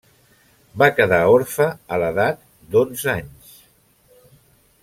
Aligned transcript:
Va 0.81 0.87
quedar 0.99 1.19
orfe 1.33 1.69
a 1.97 2.01
l'edat 2.05 2.43
d'onze 2.77 3.15
anys. 3.17 3.55